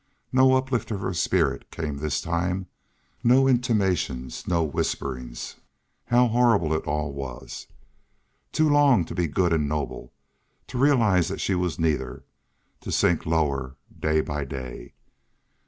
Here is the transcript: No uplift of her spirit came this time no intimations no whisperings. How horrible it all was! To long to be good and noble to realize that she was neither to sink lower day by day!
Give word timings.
No 0.33 0.55
uplift 0.55 0.89
of 0.89 1.01
her 1.01 1.13
spirit 1.13 1.69
came 1.69 1.97
this 1.97 2.21
time 2.21 2.65
no 3.23 3.47
intimations 3.47 4.47
no 4.47 4.63
whisperings. 4.63 5.57
How 6.05 6.27
horrible 6.27 6.73
it 6.73 6.85
all 6.87 7.11
was! 7.13 7.67
To 8.53 8.67
long 8.67 9.05
to 9.05 9.13
be 9.13 9.27
good 9.27 9.53
and 9.53 9.69
noble 9.69 10.11
to 10.69 10.79
realize 10.79 11.27
that 11.27 11.39
she 11.39 11.53
was 11.53 11.77
neither 11.77 12.25
to 12.79 12.91
sink 12.91 13.27
lower 13.27 13.75
day 13.99 14.21
by 14.21 14.43
day! 14.43 14.95